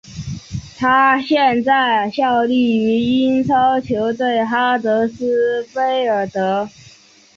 [0.79, 6.67] 他现在效力于英超球队哈德斯菲尔德。